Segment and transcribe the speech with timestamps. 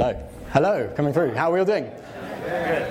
[0.00, 0.16] Hello.
[0.54, 1.34] Hello, coming through.
[1.34, 1.84] How are we all doing?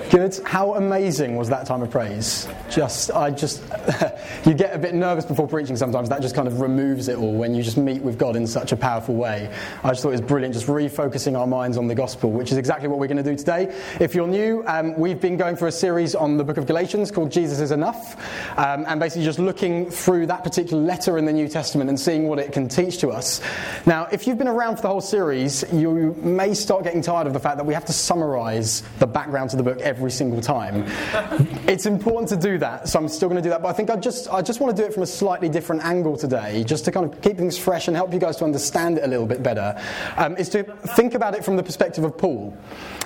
[0.09, 0.39] Good.
[0.43, 2.47] How amazing was that time of praise?
[2.69, 3.61] Just, I just,
[4.45, 6.09] you get a bit nervous before preaching sometimes.
[6.09, 8.71] That just kind of removes it all when you just meet with God in such
[8.71, 9.53] a powerful way.
[9.83, 12.57] I just thought it was brilliant, just refocusing our minds on the gospel, which is
[12.57, 13.75] exactly what we're going to do today.
[13.99, 17.11] If you're new, um, we've been going for a series on the book of Galatians
[17.11, 18.15] called Jesus is Enough,
[18.57, 22.27] um, and basically just looking through that particular letter in the New Testament and seeing
[22.27, 23.41] what it can teach to us.
[23.85, 27.33] Now, if you've been around for the whole series, you may start getting tired of
[27.33, 30.83] the fact that we have to summarize the background to the book every single time.
[31.67, 33.61] it's important to do that, so I'm still going to do that.
[33.61, 35.83] But I think I just I just want to do it from a slightly different
[35.83, 38.97] angle today, just to kind of keep things fresh and help you guys to understand
[38.97, 39.79] it a little bit better.
[40.17, 42.57] Um, is to think about it from the perspective of Paul.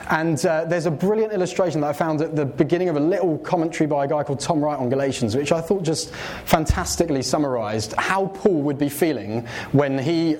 [0.09, 3.37] And uh, there's a brilliant illustration that I found at the beginning of a little
[3.37, 6.13] commentary by a guy called Tom Wright on Galatians, which I thought just
[6.45, 10.37] fantastically summarized how Paul would be feeling when he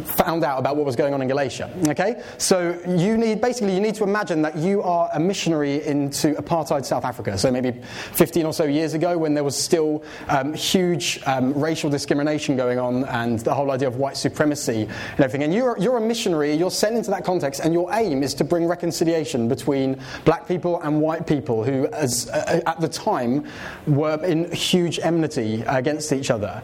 [0.00, 1.70] found out about what was going on in Galatia.
[1.88, 6.32] Okay, so you need basically you need to imagine that you are a missionary into
[6.34, 7.36] apartheid South Africa.
[7.36, 7.72] So maybe
[8.12, 12.78] 15 or so years ago, when there was still um, huge um, racial discrimination going
[12.78, 15.42] on and the whole idea of white supremacy and everything.
[15.42, 16.54] And you're you're a missionary.
[16.54, 20.80] You're sent into that context, and your aim is to bring reconciliation between black people
[20.80, 23.46] and white people who, as uh, at the time,
[23.86, 26.62] were in huge enmity against each other.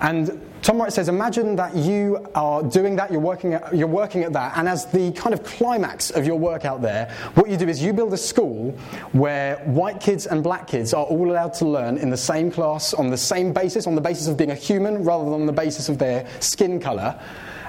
[0.00, 4.24] And Tom Wright says, imagine that you are doing that, you're working, at, you're working
[4.24, 7.56] at that, and as the kind of climax of your work out there, what you
[7.56, 8.72] do is you build a school
[9.12, 12.92] where white kids and black kids are all allowed to learn in the same class,
[12.92, 15.52] on the same basis, on the basis of being a human, rather than on the
[15.52, 17.18] basis of their skin colour.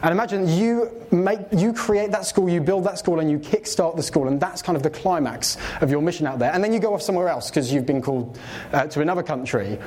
[0.03, 3.95] And imagine you make, you create that school, you build that school, and you kickstart
[3.95, 6.52] the school, and that's kind of the climax of your mission out there.
[6.52, 8.39] And then you go off somewhere else because you've been called
[8.73, 9.78] uh, to another country.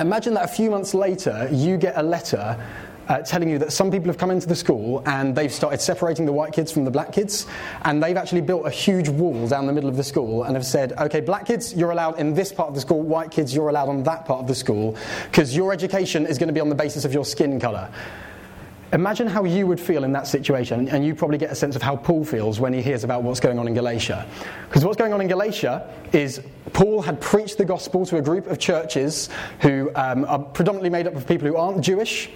[0.00, 2.58] Imagine that a few months later, you get a letter
[3.08, 6.24] uh, telling you that some people have come into the school and they've started separating
[6.24, 7.46] the white kids from the black kids,
[7.82, 10.64] and they've actually built a huge wall down the middle of the school and have
[10.64, 13.68] said, okay, black kids, you're allowed in this part of the school, white kids, you're
[13.68, 16.70] allowed on that part of the school, because your education is going to be on
[16.70, 17.90] the basis of your skin colour.
[18.92, 21.82] Imagine how you would feel in that situation, and you probably get a sense of
[21.82, 24.26] how Paul feels when he hears about what's going on in Galatia.
[24.68, 26.40] Because what's going on in Galatia is
[26.72, 29.28] Paul had preached the gospel to a group of churches
[29.60, 32.30] who um, are predominantly made up of people who aren't Jewish,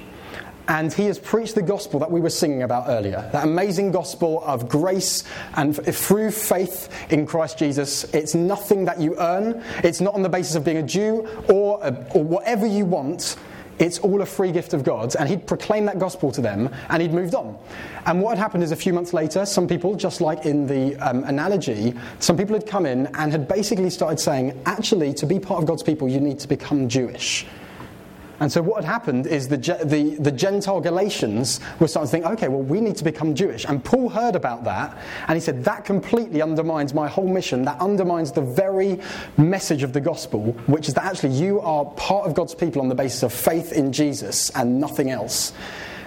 [0.69, 4.43] and he has preached the gospel that we were singing about earlier that amazing gospel
[4.45, 5.25] of grace
[5.57, 8.05] and through faith in Christ Jesus.
[8.15, 11.81] It's nothing that you earn, it's not on the basis of being a Jew or,
[11.83, 13.37] a, or whatever you want.
[13.79, 15.15] It's all a free gift of God.
[15.17, 17.59] And he'd proclaimed that gospel to them and he'd moved on.
[18.07, 20.97] And what had happened is a few months later, some people, just like in the
[20.97, 25.39] um, analogy, some people had come in and had basically started saying, actually, to be
[25.39, 27.47] part of God's people, you need to become Jewish.
[28.41, 32.27] And so what had happened is the, the, the, Gentile Galatians were starting to think,
[32.35, 33.65] okay, well, we need to become Jewish.
[33.65, 37.65] And Paul heard about that, and he said, that completely undermines my whole mission.
[37.65, 39.01] That undermines the very
[39.37, 42.89] message of the gospel, which is that actually you are part of God's people on
[42.89, 45.53] the basis of faith in Jesus and nothing else.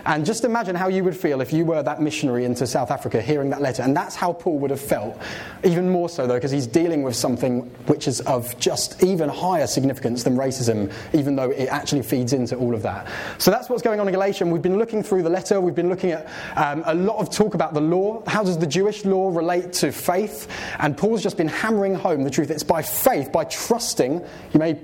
[0.08, 3.22] And just imagine how you would feel if you were that missionary into South Africa
[3.22, 3.84] hearing that letter.
[3.84, 5.22] And that's how Paul would have felt.
[5.66, 9.68] Even more so, though, because he's dealing with something which is of just even higher
[9.68, 13.06] significance than racism, even though it actually feeds into all of that.
[13.38, 14.46] So that's what's going on in Galatia.
[14.46, 17.54] We've been looking through the letter, we've been looking at um, a lot of talk
[17.54, 18.24] about the law.
[18.28, 20.48] How does the Jewish law relate to faith?
[20.80, 22.50] And Paul's just been hammering home the truth.
[22.50, 24.22] It's by faith, by trusting.
[24.54, 24.76] You may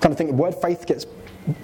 [0.00, 1.04] kind of think the word faith gets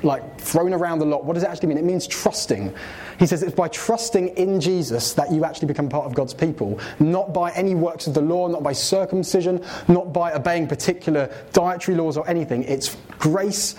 [0.03, 1.25] like thrown around a lot.
[1.25, 1.79] What does it actually mean?
[1.79, 2.75] It means trusting.
[3.19, 6.81] He says it's by trusting in Jesus that you actually become part of God's people,
[6.99, 11.97] not by any works of the law, not by circumcision, not by obeying particular dietary
[11.97, 12.65] laws or anything.
[12.65, 13.75] It's grace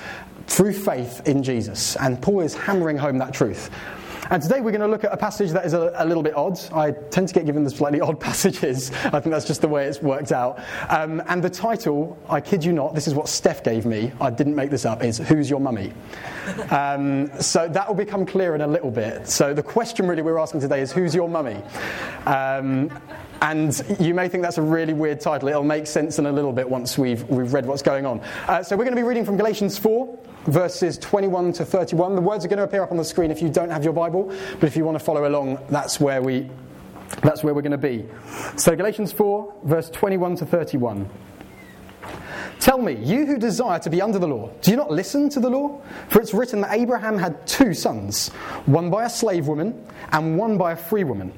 [0.47, 1.95] through faith in Jesus.
[1.97, 3.69] And Paul is hammering home that truth.
[4.29, 6.35] And today we're going to look at a passage that is a, a, little bit
[6.35, 6.59] odd.
[6.73, 8.91] I tend to get given the slightly odd passages.
[9.05, 10.59] I think that's just the way it's worked out.
[10.89, 14.11] Um, and the title, I kid you not, this is what Steph gave me.
[14.19, 15.03] I didn't make this up.
[15.03, 15.93] Is Who's Your Mummy?
[16.71, 19.27] Um, so that will become clear in a little bit.
[19.27, 21.61] So the question really we're asking today is Who's Your Mummy?
[22.25, 22.91] Um,
[23.41, 25.49] and you may think that's a really weird title.
[25.49, 28.19] It'll make sense in a little bit once we've, we've read what's going on.
[28.47, 30.17] Uh, so we're going to be reading from Galatians 4,
[30.47, 32.15] verses 21 to 31.
[32.15, 33.93] The words are going to appear up on the screen if you don't have your
[33.93, 36.49] Bible, but if you want to follow along, that's where, we,
[37.21, 38.05] that's where we're going to be.
[38.55, 41.09] So Galatians 4, verse 21 to 31.
[42.59, 45.39] Tell me, you who desire to be under the law, do you not listen to
[45.39, 45.79] the law?
[46.09, 48.29] For it's written that Abraham had two sons,
[48.65, 51.31] one by a slave woman and one by a free woman.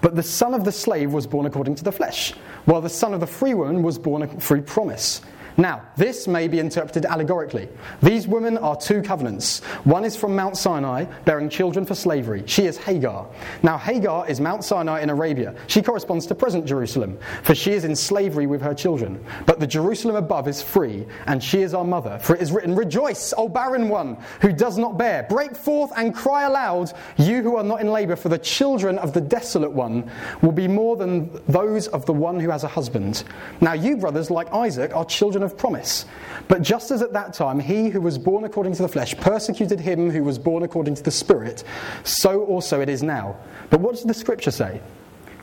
[0.00, 2.32] But the son of the slave was born according to the flesh,
[2.64, 5.20] while the son of the free woman was born through promise.
[5.56, 7.68] Now, this may be interpreted allegorically.
[8.02, 9.60] These women are two covenants.
[9.84, 12.42] One is from Mount Sinai, bearing children for slavery.
[12.46, 13.26] She is Hagar.
[13.62, 15.54] Now, Hagar is Mount Sinai in Arabia.
[15.66, 19.24] She corresponds to present Jerusalem, for she is in slavery with her children.
[19.46, 22.18] But the Jerusalem above is free, and she is our mother.
[22.18, 25.24] For it is written, Rejoice, O barren one who does not bear.
[25.24, 29.12] Break forth and cry aloud, you who are not in labor, for the children of
[29.12, 30.10] the desolate one
[30.42, 33.24] will be more than those of the one who has a husband.
[33.60, 36.06] Now, you, brothers, like Isaac, are children of promise.
[36.48, 39.80] But just as at that time he who was born according to the flesh persecuted
[39.80, 41.64] him who was born according to the Spirit,
[42.04, 43.36] so also it is now.
[43.70, 44.80] But what does the scripture say?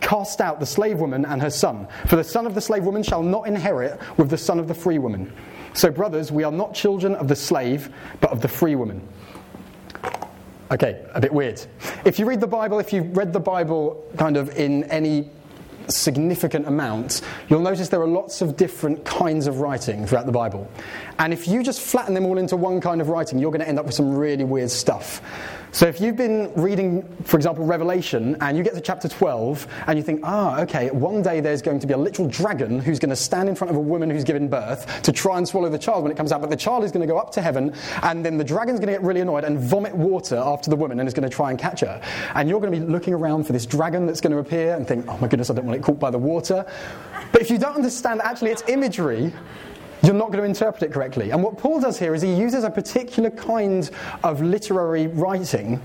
[0.02, 3.04] Cast out the slave woman and her son, for the son of the slave woman
[3.04, 5.34] shall not inherit with the son of the free woman.
[5.74, 9.08] So, brothers, we are not children of the slave, but of the free woman.
[10.72, 11.66] Okay, a bit weird.
[12.04, 15.30] If you read the Bible, if you've read the Bible kind of in any
[15.92, 20.69] significant amount, you'll notice there are lots of different kinds of writing throughout the Bible.
[21.19, 23.68] And if you just flatten them all into one kind of writing, you're going to
[23.68, 25.22] end up with some really weird stuff.
[25.74, 29.98] So if you've been reading, for example, Revelation, and you get to chapter 12, and
[29.98, 33.10] you think, ah, okay, one day there's going to be a literal dragon who's going
[33.10, 35.78] to stand in front of a woman who's given birth to try and swallow the
[35.78, 37.74] child when it comes out, but the child is going to go up to heaven,
[38.04, 41.00] and then the dragon's going to get really annoyed and vomit water after the woman
[41.00, 42.02] and is going to try and catch her.
[42.34, 44.88] And you're going to be looking around for this dragon that's going to appear and
[44.88, 46.66] think, oh my goodness, I don't want it caught by the water.
[47.34, 49.34] But if you don't understand actually its imagery,
[50.04, 51.32] you're not going to interpret it correctly.
[51.32, 53.90] And what Paul does here is he uses a particular kind
[54.24, 55.82] of literary writing,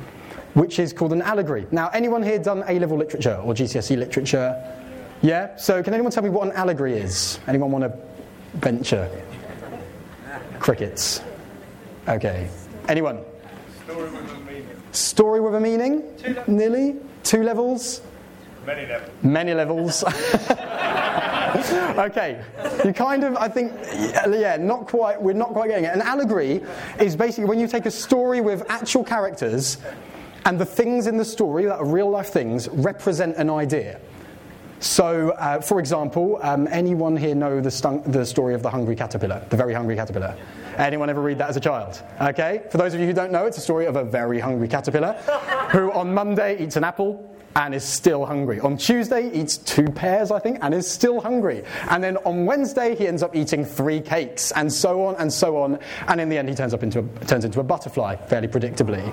[0.55, 1.67] which is called an allegory.
[1.71, 4.63] Now, anyone here done A level literature or GCSE literature?
[5.23, 5.57] Yeah?
[5.57, 7.39] So, can anyone tell me what an allegory is?
[7.47, 7.99] Anyone want to
[8.59, 9.09] venture?
[10.59, 11.23] Crickets.
[12.09, 12.49] Okay.
[12.89, 13.21] Anyone?
[13.85, 14.83] Story with a meaning.
[14.93, 16.03] Story with a meaning?
[16.19, 16.37] Two.
[16.47, 16.97] Nearly?
[17.23, 18.03] Two levels?
[18.67, 19.11] Many levels.
[19.23, 20.05] Many levels.
[21.99, 22.43] okay,
[22.85, 23.73] you kind of, I think,
[24.31, 25.95] yeah, not quite, we're not quite getting it.
[25.95, 26.63] An allegory
[26.99, 29.79] is basically when you take a story with actual characters
[30.45, 34.01] and the things in the story that are real life things represent an idea.
[34.81, 38.97] So, uh, for example, um, anyone here know the, stung, the story of the hungry
[38.97, 40.37] caterpillar, the very hungry caterpillar?
[40.77, 42.03] Anyone ever read that as a child?
[42.21, 44.67] Okay, for those of you who don't know, it's a story of a very hungry
[44.67, 45.13] caterpillar
[45.71, 48.61] who on Monday eats an apple, and is still hungry.
[48.61, 51.65] On Tuesday, eats two pears, I think, and is still hungry.
[51.91, 55.57] And then on Wednesday, he ends up eating three cakes, and so on and so
[55.59, 55.79] on.
[56.09, 59.13] And in the end, he turns up into a, turns into a butterfly, fairly predictably.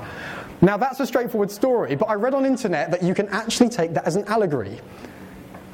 [0.62, 3.94] Now that's a straightforward story, but I read on internet that you can actually take
[3.94, 4.80] that as an allegory.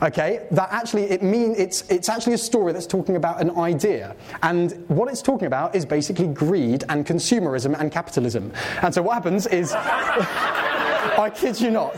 [0.04, 4.16] Okay, that actually it mean it's it's actually a story that's talking about an idea,
[4.44, 8.52] and what it's talking about is basically greed and consumerism and capitalism.
[8.82, 9.74] And so what happens is.
[11.18, 11.96] I kid you not.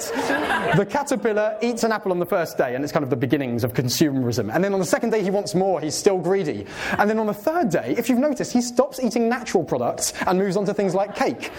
[0.75, 3.63] The caterpillar eats an apple on the first day, and it's kind of the beginnings
[3.63, 4.53] of consumerism.
[4.53, 6.65] And then on the second day, he wants more, he's still greedy.
[6.97, 10.37] And then on the third day, if you've noticed, he stops eating natural products and
[10.37, 11.51] moves on to things like cake.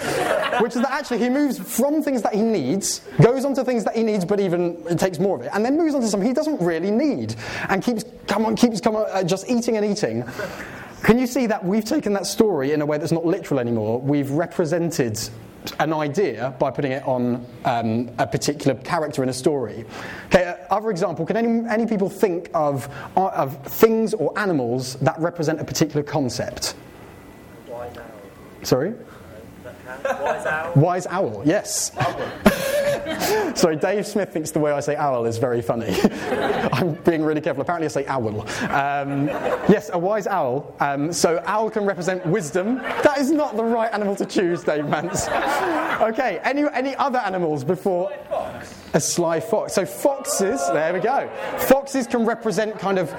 [0.61, 3.85] Which is that actually he moves from things that he needs, goes on to things
[3.85, 6.29] that he needs, but even takes more of it, and then moves on to something
[6.29, 7.35] he doesn't really need,
[7.69, 10.25] and keeps, come on, keeps come on, uh, just eating and eating.
[11.03, 14.01] Can you see that we've taken that story in a way that's not literal anymore?
[14.01, 15.19] We've represented
[15.79, 19.85] an idea by putting it on um, a particular character in a story.
[20.27, 25.61] Okay, other example, can any, any people think of, of things or animals that represent
[25.61, 26.75] a particular concept?
[28.63, 28.95] Sorry?
[30.09, 30.73] Wise owl.
[30.75, 31.93] Wise owl, yes.
[33.55, 35.97] Sorry, Dave Smith thinks the way I say owl is very funny.
[36.73, 37.63] I'm being really careful.
[37.63, 38.41] Apparently, I say owl.
[38.71, 39.27] Um,
[39.69, 40.75] yes, a wise owl.
[40.81, 42.77] Um, so, owl can represent wisdom.
[42.77, 45.29] That is not the right animal to choose, Dave Mance.
[45.99, 48.13] Okay, any, any other animals before?
[48.95, 49.73] A sly fox.
[49.73, 51.29] So, foxes, there we go.
[51.59, 53.11] Foxes can represent kind of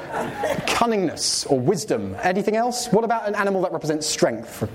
[0.65, 2.15] cunningness or wisdom.
[2.24, 2.88] Anything else?
[2.88, 4.65] What about an animal that represents strength?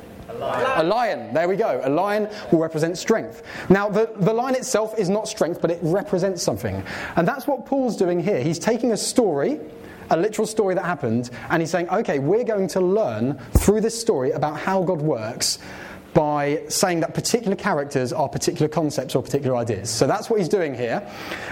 [0.40, 1.80] A lion, there we go.
[1.84, 3.42] A lion will represent strength.
[3.68, 6.82] Now, the, the lion itself is not strength, but it represents something.
[7.16, 8.40] And that's what Paul's doing here.
[8.40, 9.60] He's taking a story,
[10.10, 13.98] a literal story that happened, and he's saying, okay, we're going to learn through this
[13.98, 15.58] story about how God works
[16.14, 19.90] by saying that particular characters are particular concepts or particular ideas.
[19.90, 21.06] So that's what he's doing here.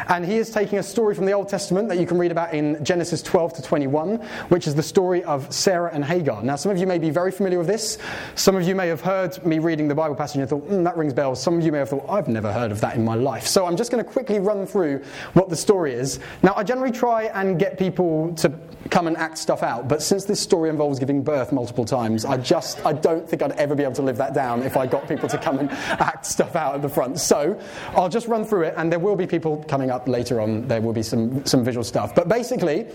[0.09, 2.55] And he is taking a story from the Old Testament that you can read about
[2.55, 4.17] in Genesis 12 to 21,
[4.49, 6.43] which is the story of Sarah and Hagar.
[6.43, 7.99] Now, some of you may be very familiar with this.
[8.37, 10.97] Some of you may have heard me reading the Bible passage and thought, mm, that
[10.97, 11.43] rings bells.
[11.43, 13.47] Some of you may have thought, I've never heard of that in my life.
[13.47, 15.03] So I'm just going to quickly run through
[15.35, 16.21] what the story is.
[16.43, 18.49] Now, I generally try and get people to
[18.93, 22.37] come and act stuff out, but since this story involves giving birth multiple times, I
[22.37, 25.09] just, I don't think I'd ever be able to live that down if I got
[25.09, 27.19] people to come and act stuff out at the front.
[27.19, 27.59] So
[27.97, 30.69] I'll just run through it, and there will be people coming up later on.
[30.69, 32.15] There will be some, some visual stuff.
[32.15, 32.87] But basically,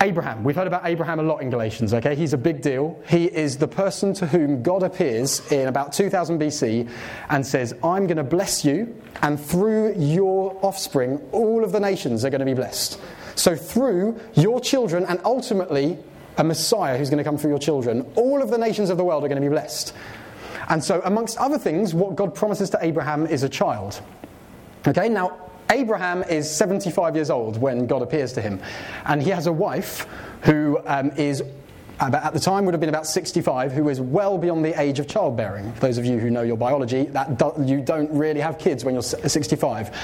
[0.00, 0.44] Abraham.
[0.44, 2.14] We've heard about Abraham a lot in Galatians, okay?
[2.14, 3.00] He's a big deal.
[3.08, 6.88] He is the person to whom God appears in about 2000 BC
[7.30, 12.24] and says, I'm going to bless you, and through your offspring, all of the nations
[12.24, 13.00] are going to be blessed.
[13.36, 15.98] So, through your children, and ultimately
[16.36, 19.04] a Messiah who's going to come through your children, all of the nations of the
[19.04, 19.94] world are going to be blessed.
[20.68, 24.00] And so, amongst other things, what God promises to Abraham is a child.
[24.86, 28.60] Okay, now Abraham is 75 years old when God appears to him,
[29.06, 30.06] and he has a wife
[30.42, 31.42] who um, is
[32.00, 35.06] at the time would have been about 65, who is well beyond the age of
[35.06, 35.72] childbearing.
[35.74, 38.94] Those of you who know your biology, that do, you don't really have kids when
[38.94, 39.96] you're 65.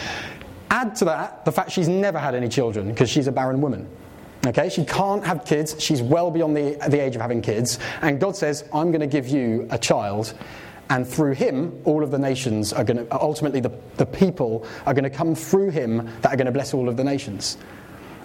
[0.71, 3.89] Add to that the fact she's never had any children because she's a barren woman.
[4.47, 5.77] Okay, she can't have kids.
[5.79, 7.79] She's well beyond the, the age of having kids.
[8.01, 10.33] And God says, I'm going to give you a child
[10.91, 14.93] and through him, all of the nations are going to, ultimately, the, the people are
[14.93, 17.57] going to come through him that are going to bless all of the nations.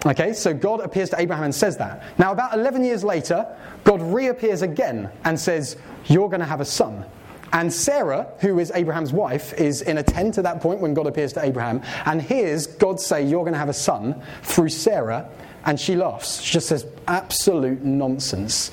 [0.04, 2.02] Okay, so God appears to Abraham and says that.
[2.18, 3.46] Now, about 11 years later,
[3.84, 5.76] God reappears again and says,
[6.06, 7.06] You're going to have a son.
[7.52, 11.06] And Sarah, who is Abraham's wife, is in a tent at that point when God
[11.06, 15.28] appears to Abraham and hears God say, You're going to have a son through Sarah.
[15.64, 16.40] And she laughs.
[16.40, 18.70] She just says, Absolute nonsense.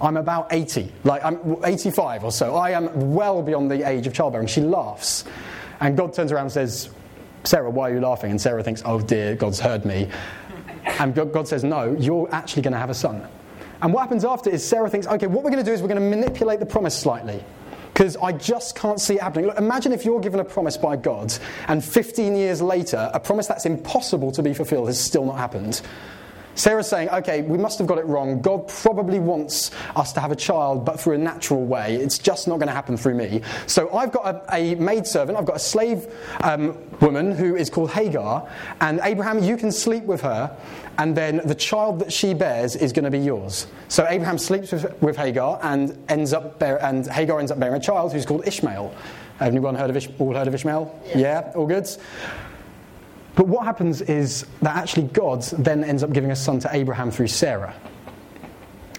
[0.00, 2.54] I'm about 80, like I'm 85 or so.
[2.54, 4.46] I am well beyond the age of childbearing.
[4.46, 5.24] She laughs.
[5.80, 6.90] And God turns around and says,
[7.44, 8.30] Sarah, why are you laughing?
[8.30, 10.08] And Sarah thinks, oh dear, God's heard me.
[10.98, 13.26] And God says, no, you're actually going to have a son.
[13.82, 15.88] And what happens after is Sarah thinks, okay, what we're going to do is we're
[15.88, 17.42] going to manipulate the promise slightly.
[17.96, 19.46] Because I just can't see it happening.
[19.46, 21.32] Look, imagine if you're given a promise by God,
[21.66, 25.80] and 15 years later, a promise that's impossible to be fulfilled has still not happened.
[26.56, 28.40] Sarah's saying, okay, we must have got it wrong.
[28.40, 31.96] God probably wants us to have a child, but through a natural way.
[31.96, 33.42] It's just not going to happen through me.
[33.66, 37.90] So I've got a, a maidservant, I've got a slave um, woman who is called
[37.90, 38.48] Hagar,
[38.80, 40.56] and Abraham, you can sleep with her,
[40.98, 43.66] and then the child that she bears is going to be yours.
[43.88, 47.76] So Abraham sleeps with, with Hagar, and ends up bear, and Hagar ends up bearing
[47.76, 48.94] a child who's called Ishmael.
[49.38, 51.02] Have anyone heard of Ish, all heard of Ishmael?
[51.08, 51.18] Yeah.
[51.18, 51.86] yeah, all good.
[53.36, 57.10] But what happens is that actually God then ends up giving a son to Abraham
[57.10, 57.74] through Sarah.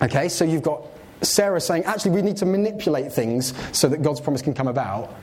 [0.01, 0.85] Okay, so you've got
[1.23, 5.13] Sarah saying, actually, we need to manipulate things so that God's promise can come about.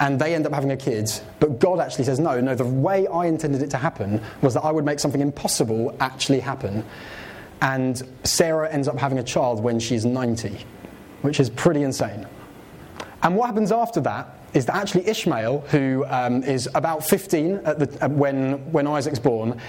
[0.00, 1.10] And they end up having a kid.
[1.40, 4.62] But God actually says, no, no, the way I intended it to happen was that
[4.62, 6.84] I would make something impossible actually happen.
[7.60, 10.58] And Sarah ends up having a child when she's 90,
[11.20, 12.26] which is pretty insane.
[13.22, 17.98] And what happens after that is that actually Ishmael, who um, is about 15 the,
[18.00, 19.60] uh, when, when Isaac's born,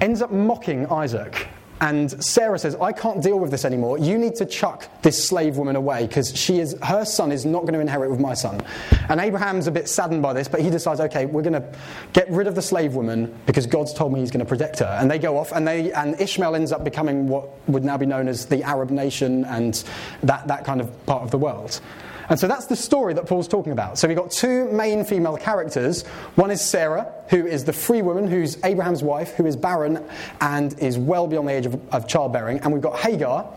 [0.00, 1.48] ends up mocking Isaac.
[1.80, 3.98] And Sarah says, I can't deal with this anymore.
[3.98, 7.60] You need to chuck this slave woman away because she is, her son is not
[7.62, 8.60] going to inherit with my son.
[9.08, 11.72] And Abraham's a bit saddened by this, but he decides, okay, we're going to
[12.12, 14.98] get rid of the slave woman because God's told me he's going to protect her.
[15.00, 18.06] And they go off, and, they, and Ishmael ends up becoming what would now be
[18.06, 19.84] known as the Arab nation and
[20.24, 21.80] that, that kind of part of the world.
[22.28, 23.98] And so that's the story that Paul's talking about.
[23.98, 26.06] So we've got two main female characters.
[26.34, 30.04] One is Sarah, who is the free woman, who's Abraham's wife, who is barren
[30.40, 32.58] and is well beyond the age of, of childbearing.
[32.60, 33.50] And we've got Hagar,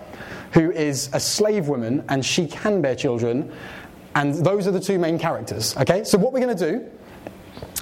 [0.53, 3.51] who is a slave woman, and she can bear children.
[4.15, 5.75] And those are the two main characters.
[5.77, 6.03] Okay?
[6.03, 6.89] So what we're going to do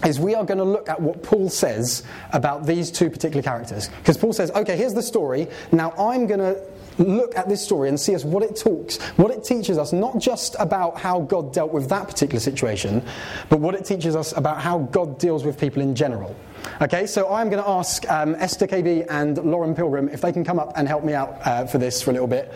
[0.05, 3.89] is we are going to look at what Paul says about these two particular characters.
[3.89, 5.47] Because Paul says, okay, here's the story.
[5.71, 6.61] Now I'm going to
[6.99, 10.19] look at this story and see us what it talks, what it teaches us, not
[10.19, 13.03] just about how God dealt with that particular situation,
[13.49, 16.35] but what it teaches us about how God deals with people in general.
[16.81, 20.43] Okay, so I'm going to ask um, Esther KB and Lauren Pilgrim if they can
[20.43, 22.53] come up and help me out uh, for this for a little bit.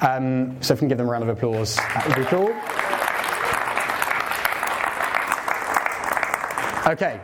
[0.00, 2.52] Um, so if we can give them a round of applause, that would be cool.
[6.84, 7.20] Okay,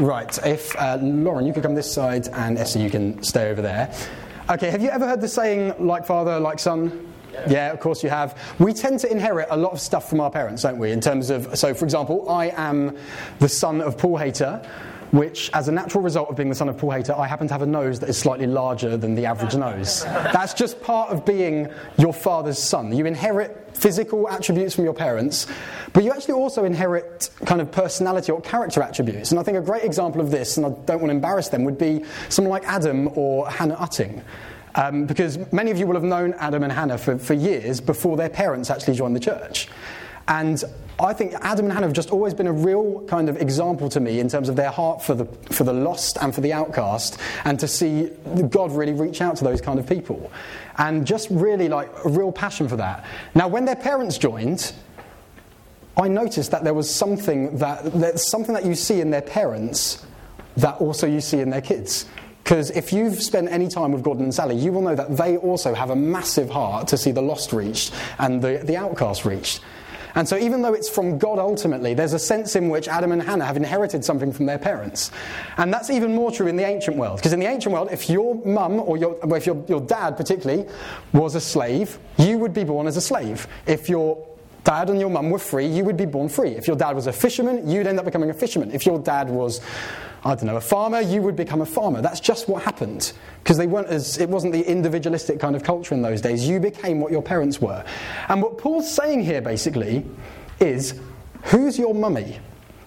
[0.00, 0.46] right.
[0.46, 3.94] If uh, Lauren, you could come this side, and Esther, you can stay over there.
[4.50, 7.10] Okay, have you ever heard the saying, like father, like son?
[7.32, 7.50] Yeah.
[7.50, 7.72] yeah.
[7.72, 8.38] of course you have.
[8.58, 10.92] We tend to inherit a lot of stuff from our parents, don't we?
[10.92, 12.94] In terms of, so for example, I am
[13.38, 14.62] the son of Paul Hater,
[15.14, 17.54] which, as a natural result of being the son of Paul Hater, I happen to
[17.54, 20.02] have a nose that is slightly larger than the average nose.
[20.04, 22.92] That's just part of being your father's son.
[22.92, 25.46] You inherit physical attributes from your parents,
[25.92, 29.30] but you actually also inherit kind of personality or character attributes.
[29.30, 31.62] And I think a great example of this, and I don't want to embarrass them,
[31.62, 34.20] would be someone like Adam or Hannah Utting.
[34.74, 38.16] Um, because many of you will have known Adam and Hannah for, for years before
[38.16, 39.68] their parents actually joined the church.
[40.28, 40.62] And
[40.98, 44.00] I think Adam and Hannah have just always been a real kind of example to
[44.00, 47.18] me in terms of their heart for the, for the lost and for the outcast,
[47.44, 48.10] and to see
[48.48, 50.30] God really reach out to those kind of people.
[50.78, 53.04] And just really like a real passion for that.
[53.34, 54.72] Now, when their parents joined,
[55.96, 60.04] I noticed that there was something that, something that you see in their parents
[60.56, 62.06] that also you see in their kids.
[62.42, 65.36] Because if you've spent any time with Gordon and Sally, you will know that they
[65.38, 69.60] also have a massive heart to see the lost reached and the, the outcast reached.
[70.14, 73.22] And so, even though it's from God ultimately, there's a sense in which Adam and
[73.22, 75.10] Hannah have inherited something from their parents.
[75.56, 77.18] And that's even more true in the ancient world.
[77.18, 80.16] Because in the ancient world, if your mum or your, well, if your, your dad
[80.16, 80.66] particularly
[81.12, 83.46] was a slave, you would be born as a slave.
[83.66, 84.24] If your
[84.64, 86.50] dad and your mum were free, you would be born free.
[86.50, 88.70] If your dad was a fisherman, you'd end up becoming a fisherman.
[88.72, 89.60] If your dad was,
[90.24, 92.00] I don't know, a farmer, you would become a farmer.
[92.00, 93.12] That's just what happened.
[93.42, 96.48] Because they weren't as, it wasn't the individualistic kind of culture in those days.
[96.48, 97.84] You became what your parents were.
[98.28, 100.04] And what Paul's saying here basically
[100.60, 100.98] is
[101.44, 102.40] who's your mummy?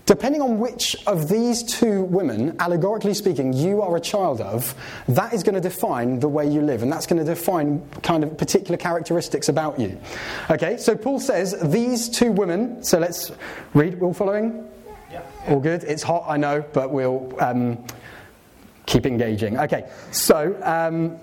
[0.08, 4.74] Depending on which of these two women, allegorically speaking, you are a child of,
[5.10, 8.24] that is going to define the way you live, and that's going to define kind
[8.24, 10.00] of particular characteristics about you.
[10.50, 13.32] Okay, so Paul says these two women, so let's
[13.74, 14.66] read, all following?
[15.12, 15.24] Yeah.
[15.50, 15.84] All good?
[15.84, 17.86] It's hot, I know, but we'll um,
[18.86, 19.60] keep engaging.
[19.60, 20.58] Okay, so.
[20.64, 21.20] Um,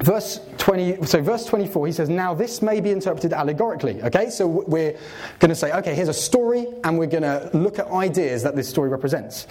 [0.00, 4.02] Verse 20, so verse 24, he says, Now this may be interpreted allegorically.
[4.02, 4.98] Okay, so we're
[5.38, 8.56] going to say, okay, here's a story, and we're going to look at ideas that
[8.56, 9.46] this story represents.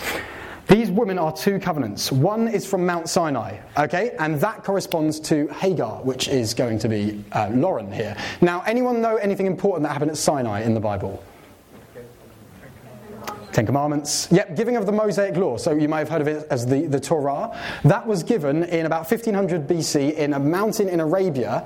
[0.68, 2.12] These women are two covenants.
[2.12, 6.90] One is from Mount Sinai, okay, and that corresponds to Hagar, which is going to
[6.90, 8.18] be uh, Lauren here.
[8.42, 11.24] Now, anyone know anything important that happened at Sinai in the Bible?
[13.56, 14.28] Ten Commandments.
[14.32, 15.56] Yep, giving of the Mosaic Law.
[15.56, 17.58] So you may have heard of it as the, the Torah.
[17.86, 21.66] That was given in about 1500 BC in a mountain in Arabia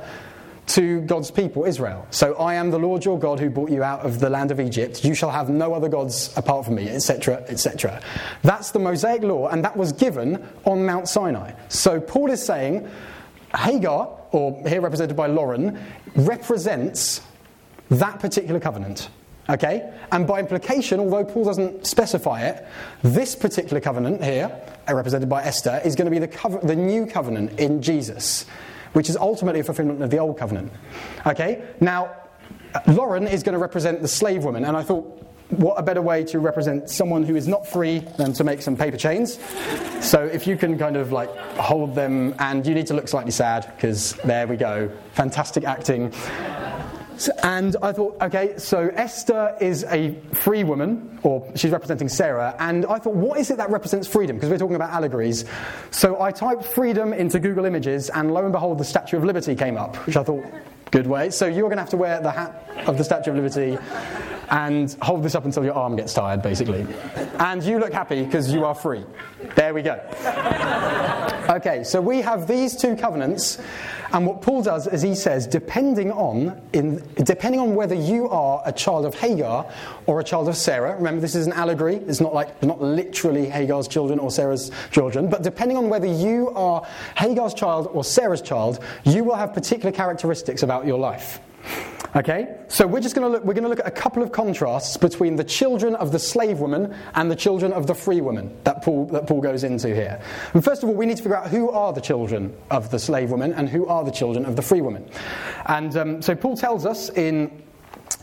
[0.68, 2.06] to God's people, Israel.
[2.12, 4.60] So I am the Lord your God who brought you out of the land of
[4.60, 5.04] Egypt.
[5.04, 8.00] You shall have no other gods apart from me, etc., etc.
[8.44, 11.54] That's the Mosaic Law, and that was given on Mount Sinai.
[11.70, 12.88] So Paul is saying
[13.56, 15.84] Hagar, or here represented by Lauren,
[16.16, 17.22] represents
[17.90, 19.10] that particular covenant.
[19.50, 19.92] Okay?
[20.12, 22.66] And by implication, although Paul doesn't specify it,
[23.02, 24.52] this particular covenant here,
[24.88, 28.46] uh, represented by Esther, is going to be the, the new covenant in Jesus,
[28.94, 30.72] which is ultimately a fulfillment of the old covenant.
[31.26, 31.64] Okay?
[31.82, 32.16] Now,
[32.88, 35.16] Lauren is going to represent the slave woman, and I thought,
[35.50, 38.78] what a better way to represent someone who is not free than to make some
[38.78, 39.40] paper chains.
[40.00, 43.32] So if you can kind of like hold them, and you need to look slightly
[43.32, 44.92] sad, because there we go.
[45.14, 46.14] Fantastic acting.
[47.44, 52.86] And I thought, okay, so Esther is a free woman, or she's representing Sarah, and
[52.86, 54.38] I thought, what is it that represents freedom?
[54.38, 55.44] Because we're talking about allegories.
[55.92, 59.56] So I typed freedom into Google Images, and lo and behold, the Statue of Liberty
[59.56, 60.46] came up, which I thought,
[60.92, 61.30] good way.
[61.30, 63.78] So you're going to have to wear the hat of the Statue of Liberty
[64.50, 66.86] and hold this up until your arm gets tired, basically.
[67.40, 69.06] And you look happy because you are free.
[69.56, 70.00] There we go.
[71.50, 73.58] Okay, so we have these two covenants,
[74.14, 78.62] and what Paul does is he says, depending on, in, depending on whether you are
[78.66, 79.72] a child of Hagar
[80.06, 83.50] or a child of Sarah, remember this is an allegory, it's not like not literally
[83.50, 86.86] Hagar's children or Sarah's children, but depending on whether you are
[87.18, 91.40] Hagar's child or Sarah's child, you will have particular characteristics about your life.
[92.16, 93.44] Okay, so we're just going to look.
[93.44, 96.60] We're going to look at a couple of contrasts between the children of the slave
[96.60, 100.20] woman and the children of the free woman that Paul that Paul goes into here.
[100.56, 102.98] And first of all, we need to figure out who are the children of the
[102.98, 105.08] slave woman and who are the children of the free woman.
[105.68, 107.62] And um, so Paul tells us in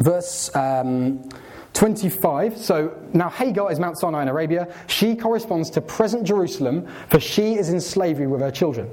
[0.00, 0.54] verse.
[0.54, 1.28] Um,
[1.74, 2.56] 25.
[2.56, 4.74] So now Hagar is Mount Sinai in Arabia.
[4.86, 8.88] She corresponds to present Jerusalem, for she is in slavery with her children.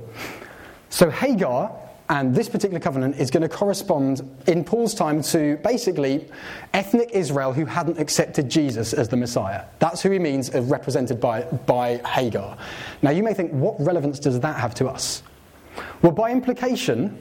[0.90, 1.72] So Hagar
[2.10, 6.30] and this particular covenant is going to correspond in Paul's time to basically
[6.74, 9.66] ethnic Israel who hadn't accepted Jesus as the Messiah.
[9.80, 12.58] That's who he means as represented by, by Hagar.
[13.02, 15.24] Now you may think, what relevance does that have to us?
[16.02, 17.18] Well, by implication,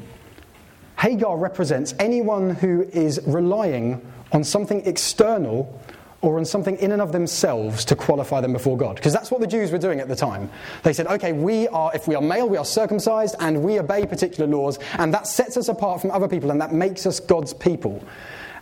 [0.98, 5.80] Hagar represents anyone who is relying on something external
[6.22, 8.94] or on something in and of themselves to qualify them before God.
[8.94, 10.48] Because that's what the Jews were doing at the time.
[10.84, 14.06] They said, okay, we are, if we are male, we are circumcised and we obey
[14.06, 17.52] particular laws, and that sets us apart from other people and that makes us God's
[17.52, 18.02] people.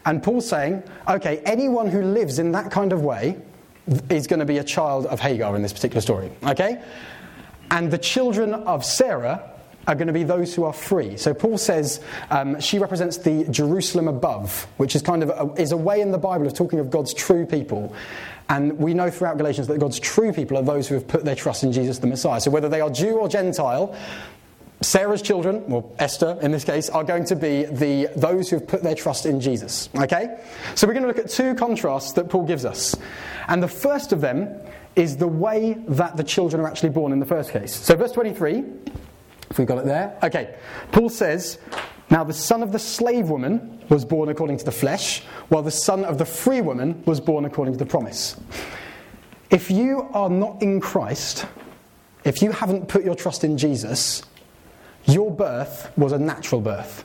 [0.07, 3.37] And Paul's saying, okay, anyone who lives in that kind of way
[4.09, 6.31] is going to be a child of Hagar in this particular story.
[6.43, 6.83] Okay?
[7.71, 9.51] And the children of Sarah
[9.87, 11.17] are going to be those who are free.
[11.17, 15.73] So Paul says um, she represents the Jerusalem above, which is kind of a, is
[15.73, 17.95] a way in the Bible of talking of God's true people.
[18.49, 21.37] And we know throughout Galatians that God's true people are those who have put their
[21.37, 22.41] trust in Jesus the Messiah.
[22.41, 23.97] So whether they are Jew or Gentile,
[24.83, 28.67] Sarah's children, or Esther in this case, are going to be the, those who have
[28.67, 29.89] put their trust in Jesus.
[29.95, 30.39] Okay?
[30.75, 32.97] So we're going to look at two contrasts that Paul gives us.
[33.49, 34.49] And the first of them
[34.97, 37.75] is the way that the children are actually born in the first case.
[37.75, 38.65] So, verse 23
[39.51, 40.17] if we got it there.
[40.23, 40.55] Okay.
[40.93, 41.59] Paul says,
[42.09, 45.71] Now the son of the slave woman was born according to the flesh, while the
[45.71, 48.41] son of the free woman was born according to the promise.
[49.51, 51.47] If you are not in Christ,
[52.25, 54.23] if you haven't put your trust in Jesus,
[55.07, 57.05] your birth was a natural birth.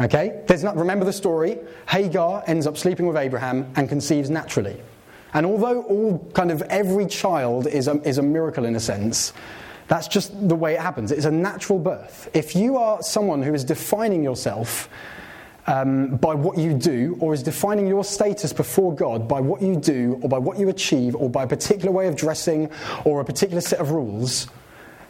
[0.00, 0.42] Okay?
[0.46, 1.58] There's not, remember the story?
[1.88, 4.80] Hagar ends up sleeping with Abraham and conceives naturally.
[5.34, 9.32] And although all kind of every child is a, is a miracle in a sense,
[9.88, 11.10] that's just the way it happens.
[11.10, 12.28] It's a natural birth.
[12.34, 14.88] If you are someone who is defining yourself
[15.66, 19.76] um, by what you do, or is defining your status before God by what you
[19.76, 22.70] do, or by what you achieve, or by a particular way of dressing,
[23.04, 24.46] or a particular set of rules,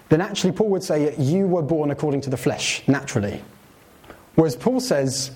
[0.08, 3.42] then actually Paul would say you were born according to the flesh, naturally.
[4.34, 5.32] Whereas Paul says,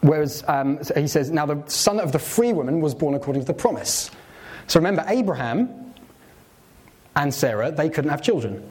[0.00, 3.46] whereas um, he says, now the son of the free woman was born according to
[3.46, 4.10] the promise.
[4.66, 5.85] So remember, Abraham
[7.16, 8.70] and Sarah, they couldn't have children.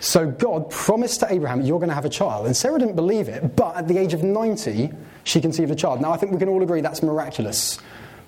[0.00, 2.46] So God promised to Abraham, You're going to have a child.
[2.46, 4.90] And Sarah didn't believe it, but at the age of 90,
[5.24, 6.00] she conceived a child.
[6.00, 7.78] Now, I think we can all agree that's miraculous.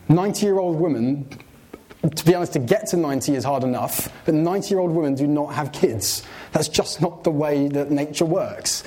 [0.09, 1.29] 90 year old woman,
[2.15, 5.15] to be honest, to get to 90 is hard enough, but 90 year old women
[5.15, 6.25] do not have kids.
[6.53, 8.83] That's just not the way that nature works.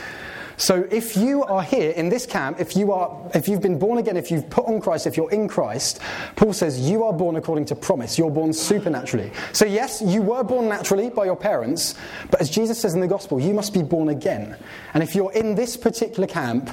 [0.57, 3.97] So if you are here in this camp, if you are if you've been born
[3.97, 5.99] again, if you've put on Christ, if you're in Christ,
[6.35, 8.17] Paul says you are born according to promise.
[8.17, 9.31] You're born supernaturally.
[9.51, 11.95] So yes, you were born naturally by your parents,
[12.29, 14.57] but as Jesus says in the gospel, you must be born again.
[14.93, 16.69] And if you're in this particular camp,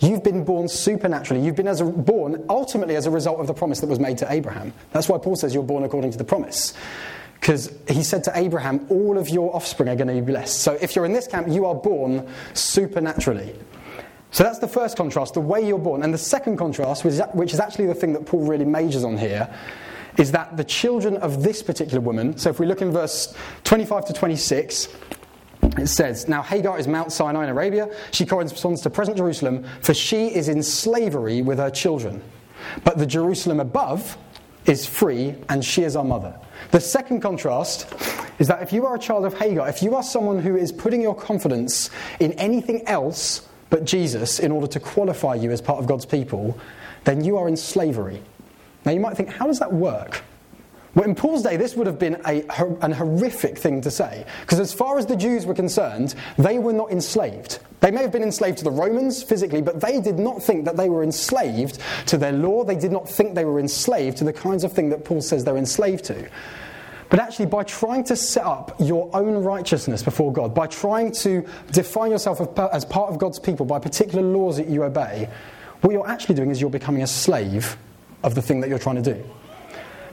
[0.00, 1.44] You've been born supernaturally.
[1.44, 4.18] You've been as a, born ultimately as a result of the promise that was made
[4.18, 4.72] to Abraham.
[4.92, 6.72] That's why Paul says you're born according to the promise.
[7.40, 10.60] Because he said to Abraham, All of your offspring are going to be blessed.
[10.60, 13.54] So if you're in this camp, you are born supernaturally.
[14.30, 16.02] So that's the first contrast, the way you're born.
[16.02, 19.52] And the second contrast, which is actually the thing that Paul really majors on here,
[20.18, 24.06] is that the children of this particular woman, so if we look in verse 25
[24.06, 24.88] to 26,
[25.78, 27.88] it says, Now Hagar is Mount Sinai in Arabia.
[28.10, 32.22] She corresponds to present Jerusalem, for she is in slavery with her children.
[32.84, 34.18] But the Jerusalem above
[34.68, 36.38] is free, and she is our mother.
[36.70, 37.92] The second contrast
[38.38, 40.72] is that if you are a child of Hagar, if you are someone who is
[40.72, 45.78] putting your confidence in anything else but Jesus in order to qualify you as part
[45.78, 46.58] of God's people,
[47.04, 48.22] then you are in slavery.
[48.84, 50.22] Now you might think, how does that work?
[50.98, 52.42] Well, in Paul's day, this would have been a,
[52.82, 54.26] an horrific thing to say.
[54.40, 57.60] Because as far as the Jews were concerned, they were not enslaved.
[57.78, 60.76] They may have been enslaved to the Romans physically, but they did not think that
[60.76, 62.64] they were enslaved to their law.
[62.64, 65.44] They did not think they were enslaved to the kinds of thing that Paul says
[65.44, 66.28] they're enslaved to.
[67.10, 71.46] But actually, by trying to set up your own righteousness before God, by trying to
[71.70, 72.40] define yourself
[72.72, 75.28] as part of God's people by particular laws that you obey,
[75.82, 77.76] what you're actually doing is you're becoming a slave
[78.24, 79.24] of the thing that you're trying to do.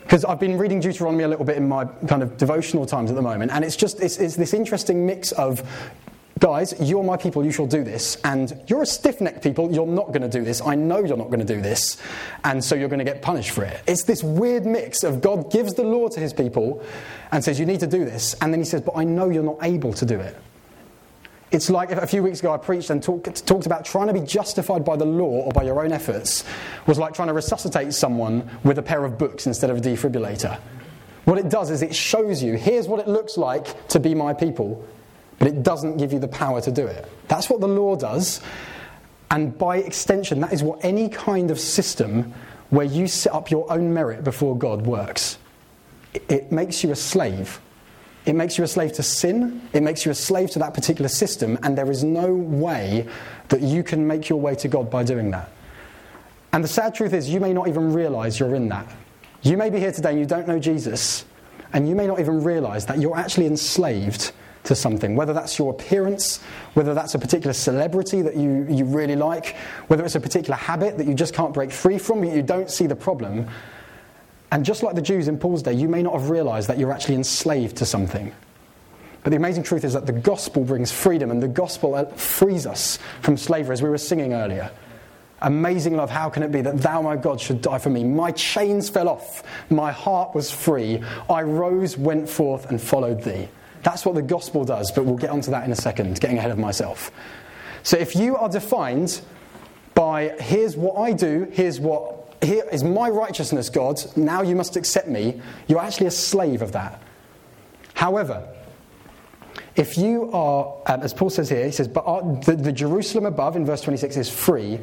[0.06, 3.16] Because I've been reading Deuteronomy a little bit in my kind of devotional times at
[3.16, 5.64] the moment, and it's just it's, it's this interesting mix of
[6.40, 8.18] guys, you're my people, you shall do this.
[8.24, 10.62] And you're a stiff necked people, you're not going to do this.
[10.62, 11.98] I know you're not going to do this.
[12.44, 13.82] And so you're going to get punished for it.
[13.88, 16.84] It's this weird mix of God gives the law to his people
[17.32, 18.36] and says, you need to do this.
[18.42, 20.36] And then he says, but I know you're not able to do it.
[21.52, 24.22] It's like a few weeks ago I preached and talk, talked about trying to be
[24.22, 26.44] justified by the law or by your own efforts
[26.88, 30.60] was like trying to resuscitate someone with a pair of books instead of a defibrillator.
[31.26, 34.34] What it does is it shows you here's what it looks like to be my
[34.34, 34.86] people,
[35.40, 37.10] but it doesn't give you the power to do it.
[37.28, 38.42] That's what the law does.
[39.32, 42.34] And by extension, that is what any kind of system
[42.70, 45.38] where you set up your own merit before God works.
[46.14, 47.60] It makes you a slave.
[48.26, 49.62] It makes you a slave to sin.
[49.74, 51.60] It makes you a slave to that particular system.
[51.62, 53.08] And there is no way
[53.50, 55.52] that you can make your way to God by doing that.
[56.52, 58.92] And the sad truth is, you may not even realize you're in that.
[59.42, 61.26] You may be here today and you don't know Jesus,
[61.74, 64.32] and you may not even realize that you're actually enslaved
[64.64, 66.42] to something, whether that's your appearance,
[66.74, 69.56] whether that's a particular celebrity that you, you really like,
[69.88, 72.72] whether it's a particular habit that you just can't break free from, but you don't
[72.72, 73.48] see the problem.
[74.56, 76.94] And just like the Jews in Paul's day, you may not have realized that you're
[76.94, 78.34] actually enslaved to something.
[79.22, 82.66] But the amazing truth is that the gospel brings freedom, and the gospel uh, frees
[82.66, 84.72] us from slavery, as we were singing earlier.
[85.42, 88.06] Amazing love, how can it be that thou, my God, should die for me?
[88.06, 91.04] My chains fell off, my heart was free.
[91.30, 93.50] I rose, went forth, and followed thee.
[93.84, 96.52] That's what the gospel does, but we'll get onto that in a second, getting ahead
[96.52, 97.12] of myself.
[97.84, 99.20] So if you are defined
[99.96, 102.15] by here's what I do, here's what
[102.46, 106.72] here is my righteousness, God, now you must accept me, you're actually a slave of
[106.74, 107.02] that.
[107.94, 108.48] However,
[109.76, 113.26] if you are, um, as Paul says here, he says, but our, the, the Jerusalem
[113.26, 114.80] above in verse 26 is free,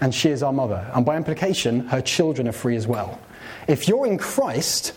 [0.00, 0.90] and she is our mother.
[0.94, 3.20] And by implication, her children are free as well.
[3.68, 4.94] If you're in Christ,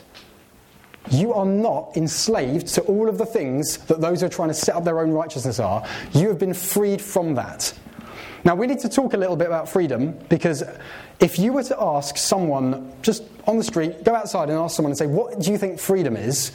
[1.11, 4.55] you are not enslaved to all of the things that those who are trying to
[4.55, 5.85] set up their own righteousness are.
[6.13, 7.73] You have been freed from that.
[8.45, 10.63] Now, we need to talk a little bit about freedom because
[11.19, 14.91] if you were to ask someone just on the street, go outside and ask someone
[14.91, 16.51] and say, What do you think freedom is?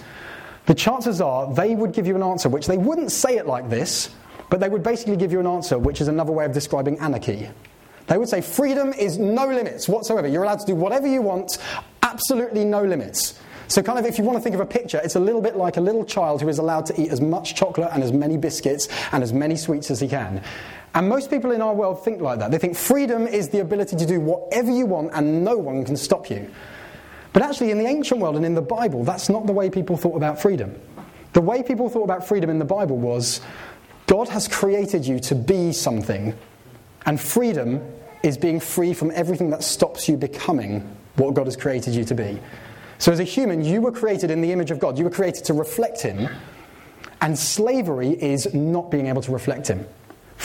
[0.66, 3.68] the chances are they would give you an answer which they wouldn't say it like
[3.68, 4.11] this,
[4.50, 7.50] but they would basically give you an answer which is another way of describing anarchy.
[8.07, 10.29] They would say freedom is no limits whatsoever.
[10.29, 11.59] You're allowed to do whatever you want,
[12.05, 13.40] absolutely no limits.
[13.66, 15.57] So, kind of, if you want to think of a picture, it's a little bit
[15.57, 18.37] like a little child who is allowed to eat as much chocolate and as many
[18.37, 20.42] biscuits and as many sweets as he can.
[20.94, 22.50] And most people in our world think like that.
[22.50, 25.96] They think freedom is the ability to do whatever you want and no one can
[25.96, 26.50] stop you.
[27.33, 29.96] But actually, in the ancient world and in the Bible, that's not the way people
[29.96, 30.74] thought about freedom.
[31.33, 33.40] The way people thought about freedom in the Bible was
[34.09, 36.35] God has created you to be something,
[37.07, 37.81] and freedom
[38.24, 40.81] is being free from everything that stops you becoming
[41.16, 42.40] what God has created you to be.
[42.98, 45.44] So, as a human, you were created in the image of God, you were created
[45.44, 46.29] to reflect Him,
[47.20, 49.87] and slavery is not being able to reflect Him.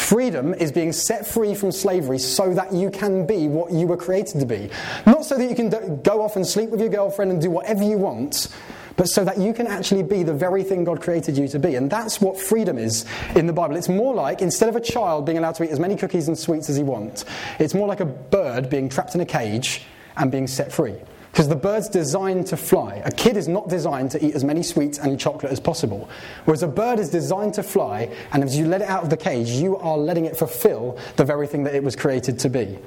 [0.06, 3.98] Freedom is being set free from slavery so that you can be what you were
[3.98, 4.70] created to be.
[5.08, 5.72] Not so that you can
[6.04, 8.56] go off and sleep with your girlfriend and do whatever you want,
[8.98, 11.74] but so that you can actually be the very thing God created you to be.
[11.74, 13.04] And that's what freedom is
[13.36, 13.78] in the Bible.
[13.78, 16.38] It's more like, instead of a child being allowed to eat as many cookies and
[16.38, 17.26] sweets as he wants,
[17.58, 19.82] it's more like a bird being trapped in a cage
[20.18, 20.94] and being set free.
[21.36, 23.02] Because the bird's designed to fly.
[23.04, 26.08] A kid is not designed to eat as many sweets and chocolate as possible.
[26.45, 29.17] Whereas a bird is designed to fly, and as you let it out of the
[29.17, 32.80] cage, you are letting it fulfill the very thing that it was created to be.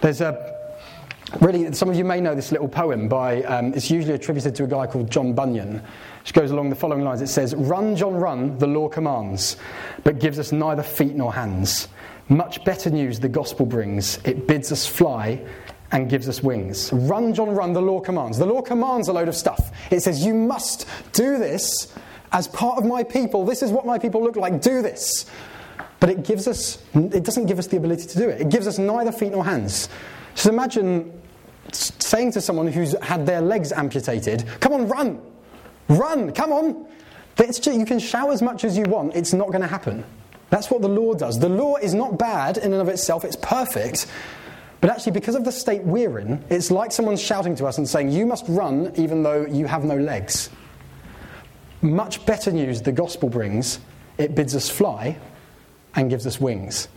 [0.00, 0.58] There's a
[1.40, 4.64] really, some of you may know this little poem by, um, it's usually attributed to
[4.64, 5.84] a guy called John Bunyan,
[6.22, 7.22] which goes along the following lines.
[7.22, 9.56] It says, Run, John, run, the law commands,
[10.02, 11.86] but gives us neither feet nor hands.
[12.28, 14.18] Much better news the gospel brings.
[14.24, 15.40] It bids us fly
[15.92, 16.92] and gives us wings.
[16.92, 18.38] Run, John, run, the law commands.
[18.38, 19.70] The law commands a load of stuff.
[19.90, 21.94] It says, You must do this
[22.32, 23.44] as part of my people.
[23.44, 24.60] This is what my people look like.
[24.62, 25.26] Do this.
[26.00, 28.40] But it gives us, it doesn't give us the ability to do it.
[28.40, 29.88] It gives us neither feet nor hands.
[30.34, 31.12] So imagine
[31.70, 35.20] saying to someone who's had their legs amputated, Come on, run!
[35.88, 36.32] Run!
[36.32, 36.86] Come on!
[37.36, 40.04] Just, you can shout as much as you want, it's not going to happen.
[40.50, 41.38] That's what the law does.
[41.38, 44.06] The law is not bad in and of itself, it's perfect.
[44.82, 47.88] But actually, because of the state we're in, it's like someone shouting to us and
[47.88, 50.50] saying, You must run even though you have no legs.
[51.82, 53.78] Much better news the gospel brings
[54.18, 55.16] it bids us fly
[55.94, 56.88] and gives us wings.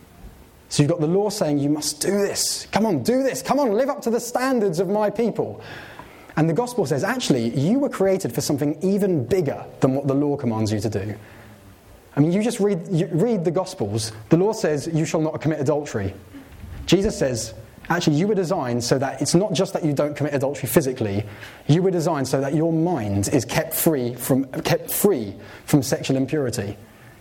[0.68, 2.66] So you've got the law saying, You must do this.
[2.72, 3.40] Come on, do this.
[3.40, 5.62] Come on, live up to the standards of my people.
[6.36, 10.14] And the gospel says, Actually, you were created for something even bigger than what the
[10.14, 11.14] law commands you to do.
[12.16, 14.10] I mean, you just read, you read the gospels.
[14.30, 16.14] The law says, You shall not commit adultery.
[16.86, 17.54] Jesus says,
[17.88, 21.24] Actually, you were designed so that it's not just that you don't commit adultery physically,
[21.68, 26.16] you were designed so that your mind is kept free from, kept free from sexual
[26.16, 26.76] impurity.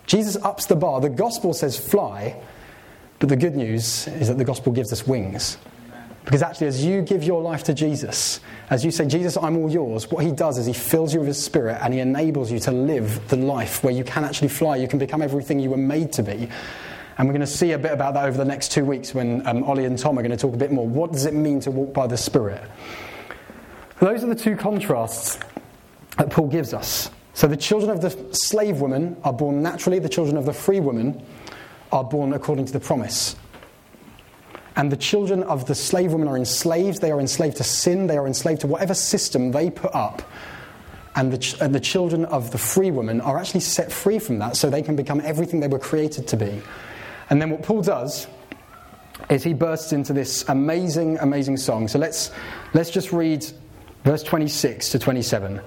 [0.08, 1.02] Jesus ups the bar.
[1.02, 2.42] The gospel says fly,
[3.20, 5.58] but the good news is that the gospel gives us wings.
[6.26, 8.40] Because actually, as you give your life to Jesus,
[8.72, 11.28] as you say, Jesus, I'm all yours, what he does is he fills you with
[11.28, 14.78] his spirit and he enables you to live the life where you can actually fly.
[14.78, 16.50] You can become everything you were made to be.
[17.18, 19.46] And we're going to see a bit about that over the next two weeks when
[19.48, 20.88] um, Ollie and Tom are going to talk a bit more.
[20.88, 22.62] What does it mean to walk by the Spirit?
[24.00, 25.40] Those are the two contrasts
[26.18, 27.10] that Paul gives us.
[27.34, 30.80] So the children of the slave woman are born naturally, the children of the free
[30.80, 31.26] woman
[31.92, 33.36] are born according to the promise.
[34.76, 37.00] And the children of the slave woman are enslaved.
[37.00, 38.08] They are enslaved to sin.
[38.08, 40.22] They are enslaved to whatever system they put up.
[41.16, 44.40] And the, ch- and the children of the free woman are actually set free from
[44.40, 46.62] that so they can become everything they were created to be.
[47.30, 48.28] And then what Paul does
[49.30, 51.88] is he bursts into this amazing, amazing song.
[51.88, 52.32] So let's,
[52.74, 53.46] let's just read
[54.04, 55.62] verse 26 to 27.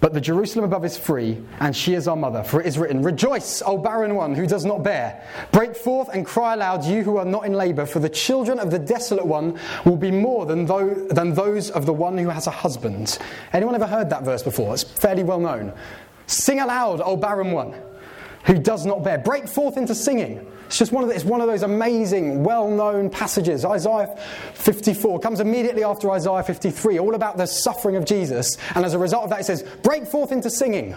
[0.00, 2.42] But the Jerusalem above is free, and she is our mother.
[2.42, 5.22] For it is written, Rejoice, O barren one who does not bear.
[5.52, 8.70] Break forth and cry aloud, you who are not in labour, for the children of
[8.70, 12.50] the desolate one will be more than, than those of the one who has a
[12.50, 13.18] husband.
[13.52, 14.72] Anyone ever heard that verse before?
[14.72, 15.74] It's fairly well known.
[16.26, 17.74] Sing aloud, O barren one
[18.46, 19.18] who does not bear.
[19.18, 20.50] Break forth into singing.
[20.70, 23.64] It's just one of, the, it's one of those amazing, well known passages.
[23.64, 24.16] Isaiah
[24.54, 28.56] 54 comes immediately after Isaiah 53, all about the suffering of Jesus.
[28.76, 30.94] And as a result of that, it says, Break forth into singing,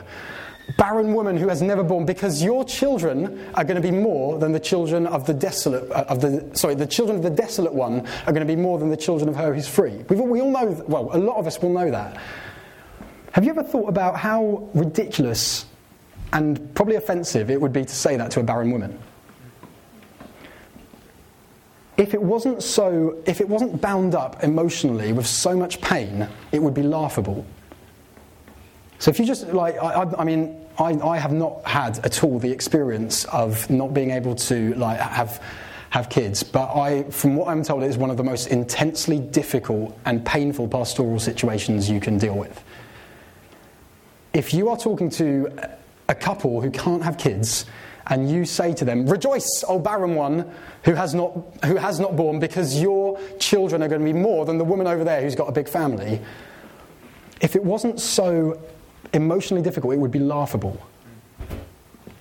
[0.78, 4.52] barren woman who has never born, because your children are going to be more than
[4.52, 8.06] the children of the desolate, uh, of the, sorry, the children of the desolate one
[8.28, 10.06] are going to be more than the children of her who's free.
[10.08, 12.22] We've, we all know, well, a lot of us will know that.
[13.32, 15.66] Have you ever thought about how ridiculous
[16.32, 19.00] and probably offensive it would be to say that to a barren woman?
[21.98, 26.62] If it wasn't so, if it wasn't bound up emotionally with so much pain, it
[26.62, 27.46] would be laughable.
[29.00, 32.24] So if you just like, I, I, I mean, I, I, have not had at
[32.24, 35.42] all the experience of not being able to like have
[35.92, 39.20] have kids, but I, from what I'm told, it is one of the most intensely
[39.20, 42.64] difficult and painful pastoral situations you can deal with.
[44.34, 45.48] if you are talking to
[46.10, 47.66] a couple who can't have kids
[48.08, 50.52] and you say to them, Rejoice, O barren one
[50.84, 51.32] who has not,
[51.66, 54.88] who has not born, because your children are going to be more than the woman
[54.88, 56.22] over there who's got a big family,
[57.42, 58.60] if it wasn't so
[59.14, 60.80] emotionally difficult, it would be laughable.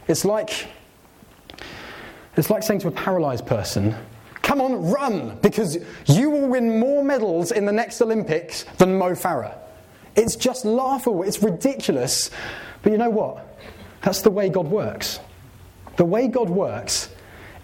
[0.08, 0.66] It's like,
[2.36, 3.94] it's like saying to a paralyzed person,
[4.42, 9.12] Come on, run, because you will win more medals in the next Olympics than Mo
[9.12, 9.56] Farah.
[10.16, 12.30] It's just laughable, it's ridiculous.
[12.82, 13.56] But you know what?
[14.02, 15.20] That's the way God works.
[15.96, 17.10] The way God works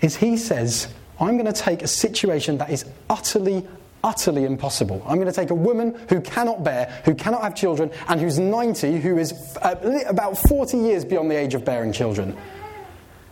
[0.00, 0.88] is He says,
[1.20, 3.66] I'm going to take a situation that is utterly,
[4.04, 5.02] utterly impossible.
[5.06, 8.38] I'm going to take a woman who cannot bear, who cannot have children, and who's
[8.38, 12.36] 90, who is uh, about 40 years beyond the age of bearing children.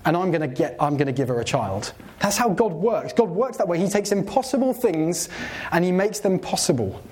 [0.05, 1.93] And I'm going to get, I'm going to give her a child.
[2.21, 3.13] That's how God works.
[3.13, 3.79] God works that way.
[3.79, 5.29] He takes impossible things
[5.73, 7.03] and He makes them possible.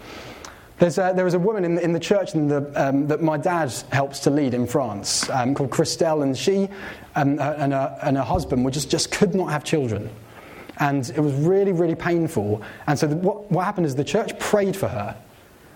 [0.80, 3.72] A, there is a woman in the, in the church the, um, that my dad
[3.92, 6.68] helps to lead in France um, called Christelle, and she
[7.14, 10.10] um, and, her, and her husband were just, just could not have children.
[10.78, 12.60] And it was really, really painful.
[12.88, 15.16] And so the, what, what happened is the church prayed for her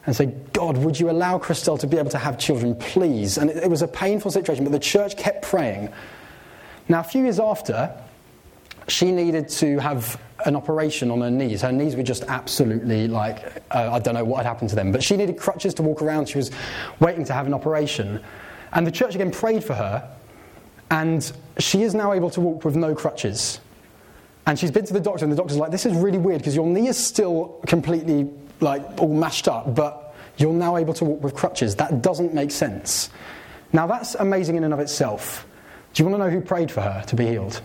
[0.07, 3.39] and said, God, would you allow Christelle to be able to have children, please?
[3.39, 5.93] And it, it was a painful situation, but the church kept praying.
[6.89, 7.93] Now, a few years after,
[8.89, 11.63] she needed to have an operation on her knees.
[11.63, 14.93] Her knees were just absolutely like, uh, I don't know what had happened to them,
[14.93, 16.29] but she needed crutches to walk around.
[16.29, 16.51] She was
[17.01, 18.23] waiting to have an operation.
[18.73, 20.09] And the church again prayed for her,
[20.91, 23.61] and she is now able to walk with no crutches.
[24.47, 26.55] And she's been to the doctor, and the doctor's like, This is really weird because
[26.55, 31.23] your knee is still completely like all mashed up, but you're now able to walk
[31.23, 31.77] with crutches.
[31.77, 33.11] That doesn't make sense.
[33.73, 35.47] Now, that's amazing in and of itself.
[35.93, 37.61] Do you want to know who prayed for her to be healed?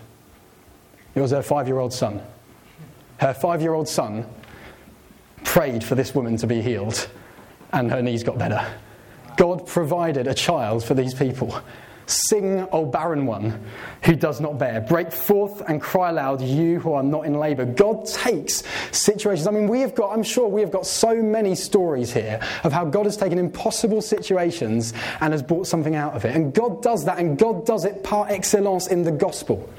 [1.16, 2.22] It was her five year old son.
[3.18, 4.26] Her five year old son
[5.44, 7.08] prayed for this woman to be healed,
[7.72, 8.66] and her knees got better.
[9.38, 11.60] God provided a child for these people.
[12.06, 13.64] Sing, O barren one
[14.04, 14.82] who does not bear.
[14.82, 17.66] Break forth and cry aloud, you who are not in labor.
[17.66, 19.48] God takes situations.
[19.48, 22.74] I mean, we have got, I'm sure we have got so many stories here of
[22.74, 26.36] how God has taken impossible situations and has brought something out of it.
[26.36, 29.70] And God does that, and God does it par excellence in the gospel.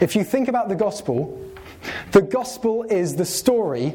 [0.00, 1.40] If you think about the gospel,
[2.12, 3.94] the gospel is the story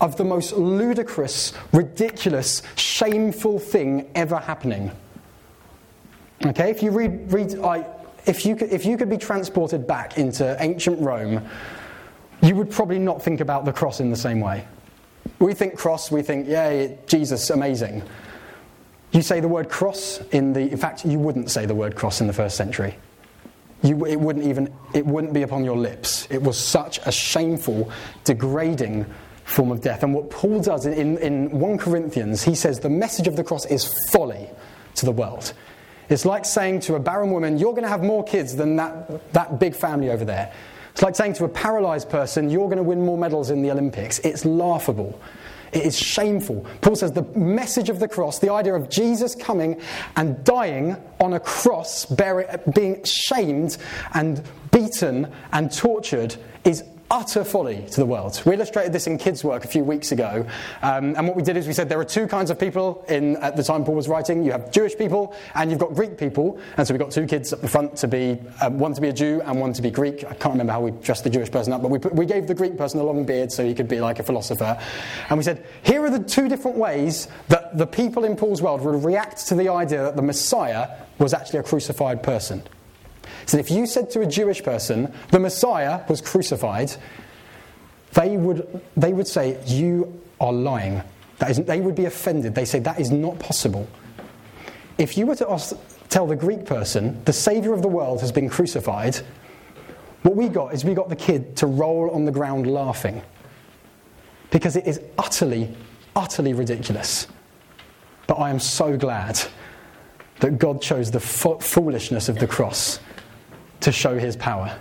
[0.00, 4.90] of the most ludicrous, ridiculous, shameful thing ever happening.
[6.44, 7.86] Okay, if you read, read I,
[8.26, 11.46] if, you could, if you could be transported back into ancient Rome,
[12.42, 14.66] you would probably not think about the cross in the same way.
[15.38, 18.02] We think cross, we think, yay, Jesus, amazing.
[19.12, 22.20] You say the word cross in the, in fact, you wouldn't say the word cross
[22.20, 22.96] in the first century.
[23.82, 26.28] You, it wouldn't even, it wouldn't be upon your lips.
[26.30, 27.90] It was such a shameful,
[28.24, 29.06] degrading
[29.44, 30.02] form of death.
[30.02, 33.66] And what Paul does in, in 1 Corinthians, he says the message of the cross
[33.66, 34.48] is folly
[34.96, 35.52] to the world.
[36.08, 39.32] It's like saying to a barren woman, You're going to have more kids than that,
[39.32, 40.52] that big family over there.
[40.92, 43.70] It's like saying to a paralyzed person, You're going to win more medals in the
[43.70, 44.18] Olympics.
[44.20, 45.18] It's laughable.
[45.72, 46.66] It is shameful.
[46.82, 49.80] Paul says the message of the cross, the idea of Jesus coming
[50.16, 53.78] and dying on a cross, being shamed
[54.14, 58.42] and beaten and tortured, is utter folly to the world.
[58.46, 60.46] We illustrated this in kids' work a few weeks ago.
[60.80, 63.36] Um, and what we did is we said there are two kinds of people in,
[63.36, 64.42] at the time Paul was writing.
[64.42, 66.58] You have Jewish people and you've got Greek people.
[66.78, 69.08] And so we've got two kids up the front to be, um, one to be
[69.08, 70.24] a Jew and one to be Greek.
[70.24, 72.46] I can't remember how we dressed the Jewish person up, but we, put, we gave
[72.46, 74.78] the Greek person a long beard so he could be like a philosopher.
[75.28, 78.80] And we said, here are the two different ways that the people in Paul's world
[78.80, 82.62] would react to the idea that the Messiah was actually a crucified person.
[83.46, 86.92] So if you said to a Jewish person, the Messiah was crucified,
[88.14, 91.02] they would, they would say, You are lying.
[91.38, 92.54] That is, they would be offended.
[92.54, 93.88] They say, That is not possible.
[94.98, 95.74] If you were to ask,
[96.08, 99.16] tell the Greek person, the Saviour of the world has been crucified,
[100.22, 103.22] what we got is we got the kid to roll on the ground laughing.
[104.50, 105.74] Because it is utterly,
[106.14, 107.26] utterly ridiculous.
[108.26, 109.40] But I am so glad
[110.40, 113.00] that God chose the fo- foolishness of the cross
[113.82, 114.76] to show his power.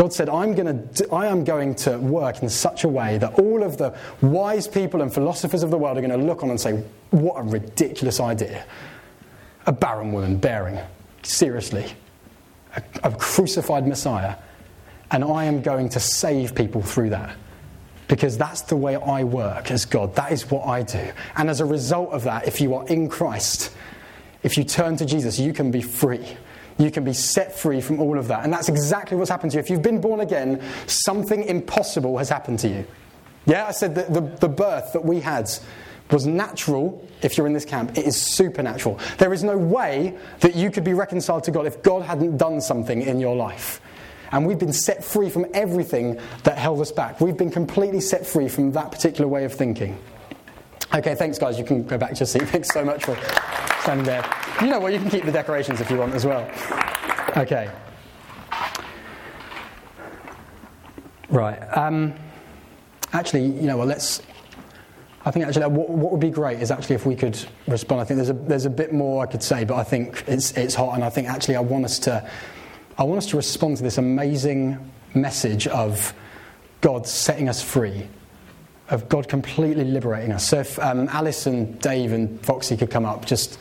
[0.00, 3.62] God said, I'm to, I am going to work in such a way that all
[3.62, 6.58] of the wise people and philosophers of the world are going to look on and
[6.58, 8.64] say, What a ridiculous idea.
[9.66, 10.78] A barren woman bearing,
[11.22, 11.84] seriously,
[12.74, 14.36] a, a crucified Messiah.
[15.10, 17.36] And I am going to save people through that.
[18.08, 20.14] Because that's the way I work as God.
[20.14, 21.12] That is what I do.
[21.36, 23.70] And as a result of that, if you are in Christ,
[24.42, 26.38] if you turn to Jesus, you can be free
[26.80, 28.44] you can be set free from all of that.
[28.44, 29.60] And that's exactly what's happened to you.
[29.60, 32.86] If you've been born again, something impossible has happened to you.
[33.46, 35.50] Yeah, I said that the, the birth that we had
[36.10, 37.96] was natural if you're in this camp.
[37.96, 38.98] It is supernatural.
[39.18, 42.60] There is no way that you could be reconciled to God if God hadn't done
[42.60, 43.80] something in your life.
[44.32, 47.20] And we've been set free from everything that held us back.
[47.20, 49.98] We've been completely set free from that particular way of thinking.
[50.92, 51.58] Okay, thanks, guys.
[51.58, 52.42] You can go back to your seat.
[52.48, 53.16] Thanks so much for
[53.82, 54.24] standing there.
[54.60, 54.92] You know what?
[54.92, 56.50] You can keep the decorations if you want as well.
[57.36, 57.70] Okay.
[61.28, 61.58] Right.
[61.76, 62.14] Um,
[63.12, 63.86] actually, you know what?
[63.86, 64.20] Let's.
[65.24, 67.38] I think actually what, what, would be great is actually if we could
[67.68, 68.00] respond.
[68.00, 70.52] I think there's a there's a bit more I could say, but I think it's
[70.52, 72.28] it's hot, and I think actually I want us to
[72.98, 76.12] I want us to respond to this amazing message of
[76.80, 78.08] God setting us free,
[78.90, 80.48] of God completely liberating us.
[80.48, 83.58] So if um, Alice and Dave and Foxy could come up, just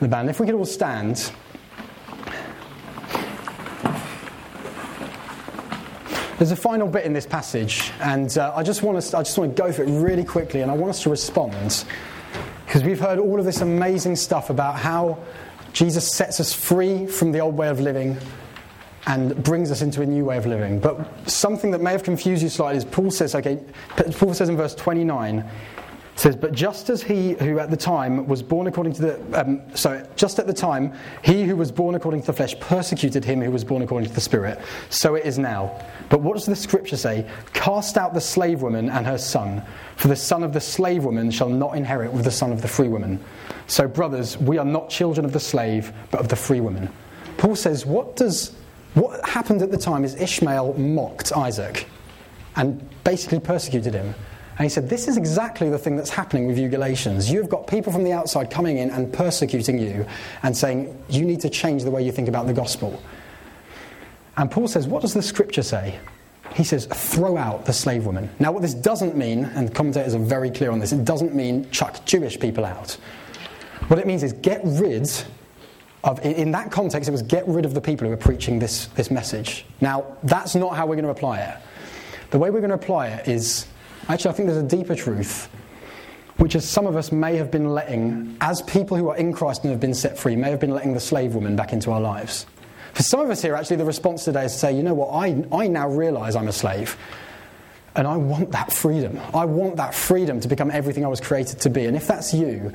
[0.00, 1.30] the band, if we could all stand.
[6.38, 9.38] There's a final bit in this passage, and uh, I just want us, I just
[9.38, 11.84] want to go through it really quickly, and I want us to respond
[12.66, 15.18] because we've heard all of this amazing stuff about how
[15.72, 18.16] Jesus sets us free from the old way of living
[19.06, 20.78] and brings us into a new way of living.
[20.78, 23.58] But something that may have confused you slightly is Paul says, okay,
[23.96, 25.48] Paul says in verse 29,
[26.14, 29.62] says, But just as he who at the time was born according to the, um,
[29.74, 30.92] so just at the time,
[31.22, 34.14] he who was born according to the flesh persecuted him who was born according to
[34.14, 35.84] the Spirit, so it is now.
[36.08, 37.28] But what does the scripture say?
[37.54, 39.62] Cast out the slave woman and her son,
[39.96, 42.68] for the son of the slave woman shall not inherit with the son of the
[42.68, 43.22] free woman.
[43.66, 46.90] So, brothers, we are not children of the slave, but of the free woman.
[47.38, 48.54] Paul says, What does
[48.94, 51.86] what happened at the time is Ishmael mocked Isaac
[52.56, 54.14] and basically persecuted him.
[54.58, 57.30] And he said, This is exactly the thing that's happening with you Galatians.
[57.30, 60.06] You've got people from the outside coming in and persecuting you
[60.42, 63.02] and saying, You need to change the way you think about the gospel.
[64.36, 65.98] And Paul says, What does the scripture say?
[66.54, 68.28] He says, Throw out the slave woman.
[68.38, 71.70] Now, what this doesn't mean, and commentators are very clear on this, it doesn't mean
[71.70, 72.92] chuck Jewish people out.
[73.88, 75.10] What it means is get rid
[76.04, 78.86] of, in that context, it was get rid of the people who are preaching this,
[78.86, 79.64] this message.
[79.80, 81.56] Now, that's not how we're going to apply it.
[82.30, 83.66] The way we're going to apply it is
[84.08, 85.48] actually, I think there's a deeper truth,
[86.38, 89.62] which is some of us may have been letting, as people who are in Christ
[89.62, 92.00] and have been set free, may have been letting the slave woman back into our
[92.00, 92.46] lives.
[92.94, 95.10] For some of us here, actually, the response today is to say, you know what,
[95.10, 96.96] I, I now realize I'm a slave.
[97.94, 99.20] And I want that freedom.
[99.34, 101.84] I want that freedom to become everything I was created to be.
[101.84, 102.72] And if that's you,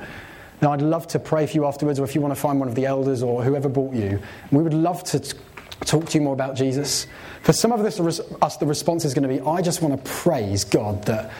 [0.60, 2.68] now, I'd love to pray for you afterwards, or if you want to find one
[2.68, 5.38] of the elders or whoever brought you, we would love to t-
[5.84, 7.06] talk to you more about Jesus.
[7.42, 8.00] For some of this,
[8.42, 11.30] us, the response is going to be, I just want to praise God that,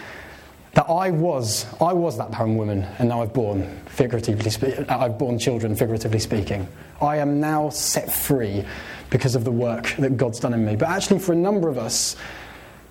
[0.75, 5.19] that I was, I was that barren woman, and now I've born, figuratively spe- I've
[5.19, 6.69] born children, figuratively speaking.
[7.01, 8.65] I am now set free
[9.11, 10.77] because of the work that God's done in me.
[10.77, 12.15] But actually, for a number of us,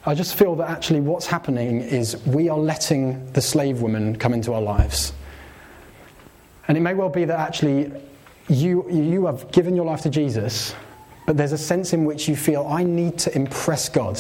[0.06, 4.34] I just feel that actually what's happening is we are letting the slave woman come
[4.34, 5.14] into our lives.
[6.68, 7.91] And it may well be that actually
[8.49, 10.76] you, you have given your life to Jesus,
[11.26, 14.20] but there's a sense in which you feel, I need to impress God.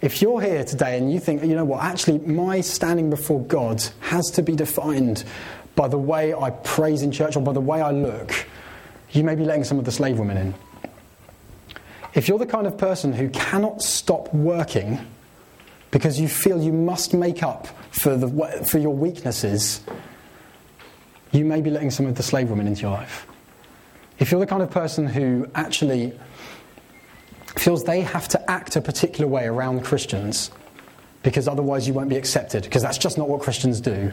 [0.00, 3.82] If you're here today and you think, you know what, actually, my standing before God
[4.00, 5.24] has to be defined
[5.74, 8.46] by the way I praise in church or by the way I look,
[9.10, 10.54] you may be letting some of the slave women in.
[12.14, 14.98] If you're the kind of person who cannot stop working
[15.90, 19.80] because you feel you must make up for, the, for your weaknesses,
[21.32, 23.26] you may be letting some of the slave women into your life.
[24.18, 26.18] If you're the kind of person who actually
[27.58, 30.50] feels they have to act a particular way around Christians
[31.22, 34.12] because otherwise you won't be accepted, because that's just not what Christians do,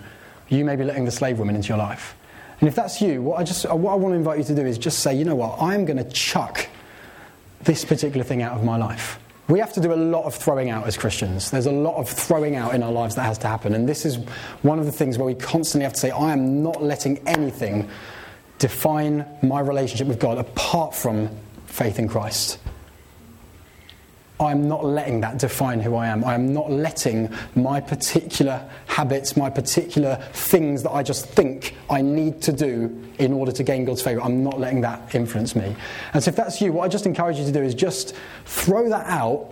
[0.49, 2.15] you may be letting the slave women into your life.
[2.59, 4.65] And if that's you, what I, just, what I want to invite you to do
[4.65, 6.67] is just say, you know what, I'm going to chuck
[7.61, 9.19] this particular thing out of my life.
[9.49, 11.51] We have to do a lot of throwing out as Christians.
[11.51, 13.73] There's a lot of throwing out in our lives that has to happen.
[13.73, 14.17] And this is
[14.61, 17.89] one of the things where we constantly have to say, I am not letting anything
[18.59, 21.29] define my relationship with God apart from
[21.65, 22.57] faith in Christ.
[24.45, 26.23] I'm not letting that define who I am.
[26.23, 32.01] I am not letting my particular habits, my particular things that I just think I
[32.01, 35.75] need to do in order to gain God's favour, I'm not letting that influence me.
[36.13, 38.15] And so if that's you, what I just encourage you to do is just
[38.45, 39.49] throw that out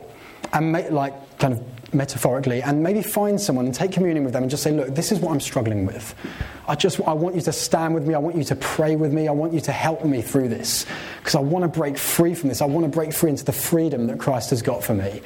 [0.54, 1.64] and make, like, kind of
[1.94, 5.12] metaphorically, and maybe find someone and take communion with them and just say, look, this
[5.12, 6.16] is what I'm struggling with.
[6.68, 8.14] I just I want you to stand with me.
[8.14, 9.28] I want you to pray with me.
[9.28, 10.86] I want you to help me through this
[11.20, 12.62] because I want to break free from this.
[12.62, 15.22] I want to break free into the freedom that Christ has got for me.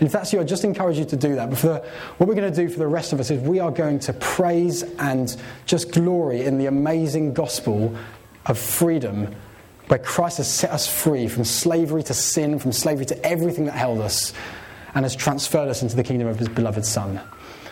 [0.00, 1.50] And if that's you, I just encourage you to do that.
[1.50, 1.74] But the,
[2.16, 4.14] what we're going to do for the rest of us is we are going to
[4.14, 5.34] praise and
[5.66, 7.94] just glory in the amazing gospel
[8.46, 9.34] of freedom
[9.88, 13.74] where Christ has set us free from slavery to sin, from slavery to everything that
[13.74, 14.32] held us
[14.94, 17.20] and has transferred us into the kingdom of his beloved Son.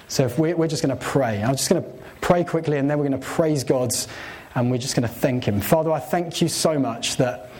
[0.08, 1.88] So if we're, we're just going to pray, I'm just going to
[2.20, 3.92] pray quickly, and then we're going to praise God
[4.54, 5.60] and we're just going to thank Him.
[5.60, 7.50] Father, I thank you so much that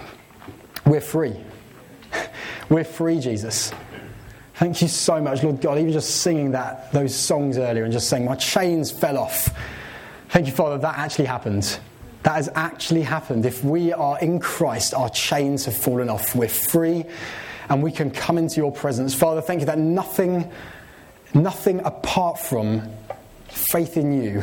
[0.85, 1.37] we're free.
[2.69, 3.73] we're free, Jesus.
[4.55, 8.09] Thank you so much, Lord God, even just singing that, those songs earlier and just
[8.09, 9.57] saying, My chains fell off.
[10.31, 11.79] Thank you, Father, that actually happened.
[12.25, 13.47] That has actually happened.
[13.47, 16.35] If we are in Christ, our chains have fallen off.
[16.35, 17.05] We're free
[17.69, 19.14] and we can come into your presence.
[19.14, 20.51] Father, thank you that nothing,
[21.35, 22.91] nothing apart from
[23.49, 24.43] faith in you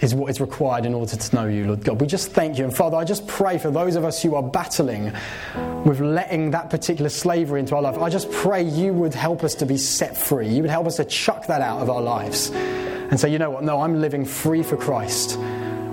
[0.00, 2.00] is what is required in order to know you, Lord God.
[2.00, 2.64] We just thank you.
[2.64, 5.12] And Father, I just pray for those of us who are battling
[5.84, 7.98] with letting that particular slavery into our life.
[7.98, 10.48] I just pray you would help us to be set free.
[10.48, 13.50] You would help us to chuck that out of our lives and say, you know
[13.50, 13.64] what?
[13.64, 15.38] No, I'm living free for Christ.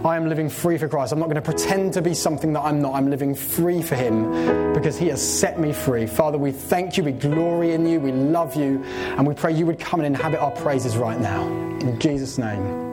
[0.05, 1.11] I am living free for Christ.
[1.13, 2.93] I'm not going to pretend to be something that I'm not.
[2.93, 6.05] I'm living free for Him because He has set me free.
[6.05, 7.03] Father, we thank you.
[7.03, 7.99] We glory in you.
[7.99, 8.83] We love you.
[8.83, 11.47] And we pray you would come and inhabit our praises right now.
[11.79, 12.84] In Jesus' name.